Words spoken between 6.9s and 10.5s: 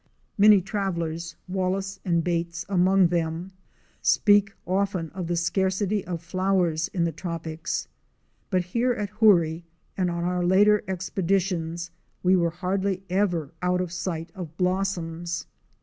the tropics, but here at Hoorie and on our